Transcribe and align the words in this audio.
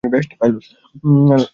আমাদের 0.03 0.11
টিমের 0.11 0.15
best 0.15 0.31
pilot. 0.39 0.63